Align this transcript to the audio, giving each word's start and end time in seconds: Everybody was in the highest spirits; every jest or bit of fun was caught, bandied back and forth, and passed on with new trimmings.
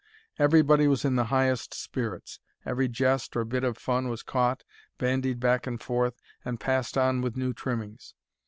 Everybody 0.39 0.87
was 0.87 1.05
in 1.05 1.15
the 1.15 1.25
highest 1.25 1.75
spirits; 1.75 2.39
every 2.65 2.87
jest 2.87 3.35
or 3.35 3.45
bit 3.45 3.63
of 3.63 3.77
fun 3.77 4.07
was 4.09 4.23
caught, 4.23 4.63
bandied 4.97 5.39
back 5.39 5.67
and 5.67 5.79
forth, 5.79 6.15
and 6.43 6.59
passed 6.59 6.97
on 6.97 7.21
with 7.21 7.37
new 7.37 7.53
trimmings. 7.53 8.15